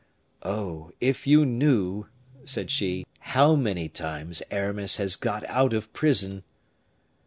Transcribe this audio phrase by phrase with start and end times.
[0.41, 0.89] "Oh!
[0.99, 2.07] if you knew,"
[2.43, 6.41] said she, "how many times Aramis has got out of prison!"